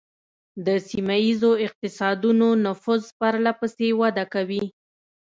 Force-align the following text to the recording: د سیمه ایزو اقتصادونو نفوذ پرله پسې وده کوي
د 0.65 0.67
سیمه 0.89 1.15
ایزو 1.25 1.51
اقتصادونو 1.67 2.47
نفوذ 2.65 3.03
پرله 3.19 3.51
پسې 3.59 3.87
وده 4.01 4.25
کوي 4.33 4.63